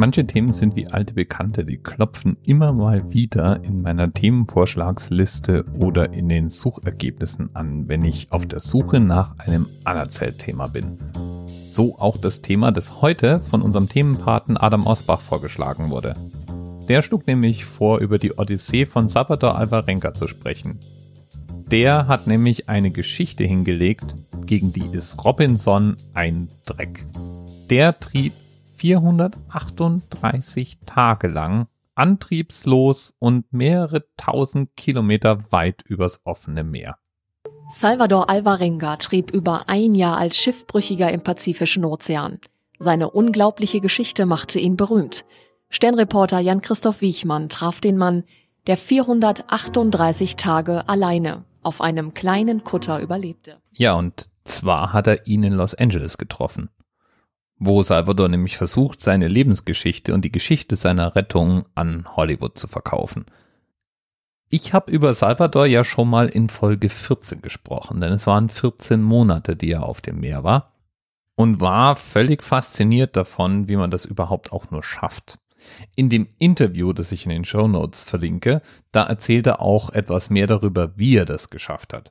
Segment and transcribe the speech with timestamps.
[0.00, 6.14] Manche Themen sind wie alte Bekannte, die klopfen immer mal wieder in meiner Themenvorschlagsliste oder
[6.14, 10.96] in den Suchergebnissen an, wenn ich auf der Suche nach einem Anerzählthema bin.
[11.46, 16.14] So auch das Thema, das heute von unserem Themenpaten Adam Osbach vorgeschlagen wurde.
[16.88, 20.78] Der schlug nämlich vor, über die Odyssee von Salvador Alvarenga zu sprechen.
[21.70, 24.14] Der hat nämlich eine Geschichte hingelegt,
[24.46, 27.04] gegen die ist Robinson ein Dreck.
[27.68, 28.32] Der trieb
[28.80, 36.96] 438 Tage lang antriebslos und mehrere tausend Kilometer weit übers offene Meer.
[37.68, 42.38] Salvador Alvarenga trieb über ein Jahr als Schiffbrüchiger im Pazifischen Ozean.
[42.78, 45.26] Seine unglaubliche Geschichte machte ihn berühmt.
[45.68, 48.24] Sternreporter Jan-Christoph Wiechmann traf den Mann,
[48.66, 53.58] der 438 Tage alleine auf einem kleinen Kutter überlebte.
[53.72, 56.70] Ja, und zwar hat er ihn in Los Angeles getroffen
[57.60, 63.26] wo Salvador nämlich versucht, seine Lebensgeschichte und die Geschichte seiner Rettung an Hollywood zu verkaufen.
[64.48, 69.00] Ich habe über Salvador ja schon mal in Folge 14 gesprochen, denn es waren 14
[69.02, 70.72] Monate, die er auf dem Meer war
[71.36, 75.38] und war völlig fasziniert davon, wie man das überhaupt auch nur schafft.
[75.94, 80.30] In dem Interview, das ich in den Show Notes verlinke, da erzählt er auch etwas
[80.30, 82.10] mehr darüber, wie er das geschafft hat.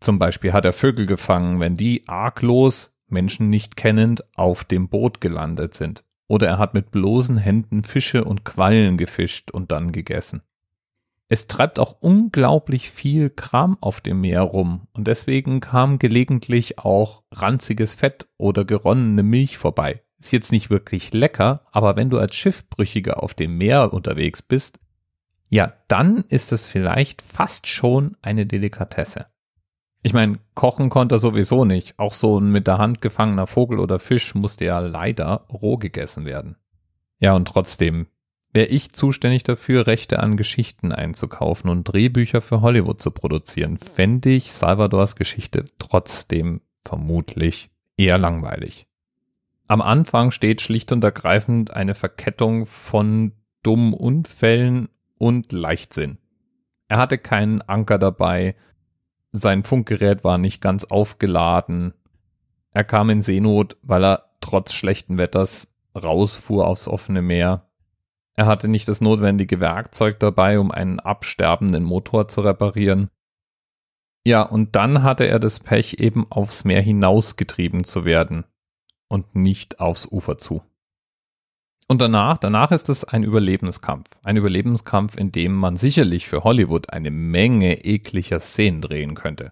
[0.00, 5.20] Zum Beispiel hat er Vögel gefangen, wenn die arglos Menschen nicht kennend, auf dem Boot
[5.20, 6.04] gelandet sind.
[6.28, 10.42] Oder er hat mit bloßen Händen Fische und Quallen gefischt und dann gegessen.
[11.32, 17.22] Es treibt auch unglaublich viel Kram auf dem Meer rum und deswegen kam gelegentlich auch
[17.30, 20.02] ranziges Fett oder geronnene Milch vorbei.
[20.18, 24.80] Ist jetzt nicht wirklich lecker, aber wenn du als Schiffbrüchiger auf dem Meer unterwegs bist,
[25.48, 29.26] ja, dann ist es vielleicht fast schon eine Delikatesse.
[30.02, 31.98] Ich meine, kochen konnte er sowieso nicht.
[31.98, 36.24] Auch so ein mit der Hand gefangener Vogel oder Fisch musste ja leider roh gegessen
[36.24, 36.56] werden.
[37.18, 38.06] Ja, und trotzdem
[38.52, 44.30] wäre ich zuständig dafür, Rechte an Geschichten einzukaufen und Drehbücher für Hollywood zu produzieren, fände
[44.30, 48.86] ich Salvadors Geschichte trotzdem vermutlich eher langweilig.
[49.68, 56.18] Am Anfang steht schlicht und ergreifend eine Verkettung von dummen Unfällen und Leichtsinn.
[56.88, 58.56] Er hatte keinen Anker dabei,
[59.32, 61.94] sein Funkgerät war nicht ganz aufgeladen.
[62.72, 67.66] Er kam in Seenot, weil er trotz schlechten Wetters rausfuhr aufs offene Meer.
[68.34, 73.10] Er hatte nicht das notwendige Werkzeug dabei, um einen absterbenden Motor zu reparieren.
[74.24, 78.44] Ja, und dann hatte er das Pech, eben aufs Meer hinausgetrieben zu werden
[79.08, 80.62] und nicht aufs Ufer zu.
[81.90, 84.06] Und danach, danach ist es ein Überlebenskampf.
[84.22, 89.50] Ein Überlebenskampf, in dem man sicherlich für Hollywood eine Menge ekliger Szenen drehen könnte.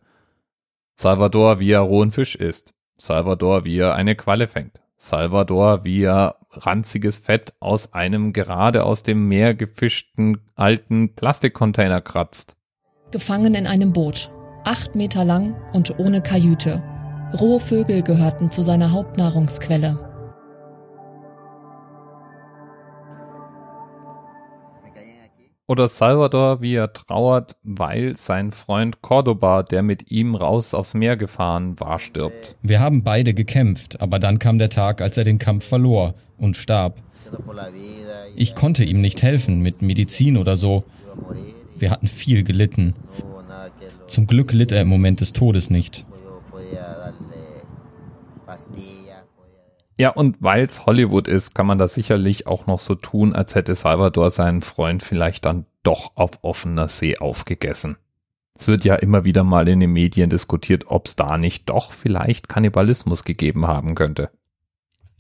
[0.94, 2.75] Salvador, wie er rohen Fisch isst.
[2.94, 4.78] Salvador, wie er eine Qualle fängt.
[4.97, 12.56] Salvador, wie er ranziges Fett aus einem gerade aus dem Meer gefischten alten Plastikcontainer kratzt.
[13.10, 14.31] Gefangen in einem Boot.
[14.62, 16.84] Acht Meter lang und ohne Kajüte.
[17.37, 20.07] Rohe Vögel gehörten zu seiner Hauptnahrungsquelle.
[25.69, 31.19] Oder Salvador, wie er trauert, weil sein Freund Cordoba, der mit ihm raus aufs Meer
[31.19, 32.56] gefahren war, stirbt.
[32.62, 36.56] Wir haben beide gekämpft, aber dann kam der Tag, als er den Kampf verlor und
[36.56, 37.03] starb.
[38.34, 40.84] Ich konnte ihm nicht helfen mit Medizin oder so.
[41.79, 42.95] Wir hatten viel gelitten.
[44.06, 46.06] Zum Glück litt er im Moment des Todes nicht.
[50.00, 53.56] Ja, und weil es Hollywood ist, kann man das sicherlich auch noch so tun, als
[53.56, 57.97] hätte Salvador seinen Freund vielleicht dann doch auf offener See aufgegessen.
[58.56, 61.92] Es wird ja immer wieder mal in den Medien diskutiert, ob es da nicht doch
[61.92, 64.31] vielleicht Kannibalismus gegeben haben könnte.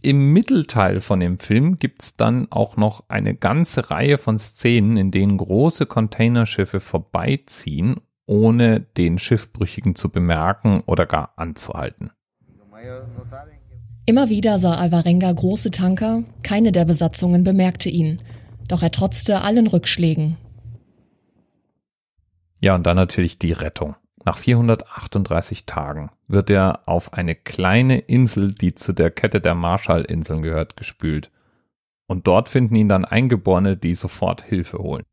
[0.00, 5.10] Im Mittelteil von dem Film gibt's dann auch noch eine ganze Reihe von Szenen, in
[5.10, 7.96] denen große Containerschiffe vorbeiziehen,
[8.26, 12.12] ohne den Schiffbrüchigen zu bemerken oder gar anzuhalten.
[14.08, 18.22] Immer wieder sah Alvarenga große Tanker, keine der Besatzungen bemerkte ihn,
[18.66, 20.38] doch er trotzte allen Rückschlägen.
[22.58, 23.96] Ja, und dann natürlich die Rettung.
[24.24, 30.40] Nach 438 Tagen wird er auf eine kleine Insel, die zu der Kette der Marshallinseln
[30.40, 31.30] gehört, gespült.
[32.06, 35.04] Und dort finden ihn dann Eingeborene, die sofort Hilfe holen.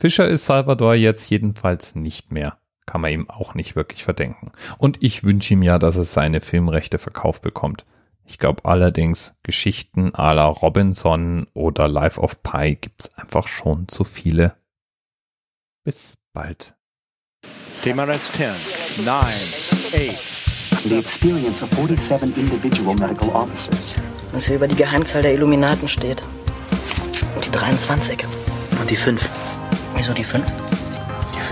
[0.00, 2.56] Fischer ist Salvador jetzt jedenfalls nicht mehr
[2.86, 4.52] kann man ihm auch nicht wirklich verdenken.
[4.78, 7.84] Und ich wünsche ihm ja, dass er seine Filmrechte verkauft bekommt.
[8.24, 13.88] Ich glaube allerdings, Geschichten à la Robinson oder Life of Pi gibt es einfach schon
[13.88, 14.54] zu viele.
[15.84, 16.74] Bis bald.
[17.82, 18.54] TMRS 10,
[19.04, 20.84] 9, 8.
[20.84, 23.96] The experience of 47 individual medical officers
[24.32, 26.22] dass hier über die Geheimzahl der Illuminaten steht.
[27.34, 28.24] Und die 23.
[28.80, 29.28] Und die 5.
[29.96, 30.61] Wieso die 5?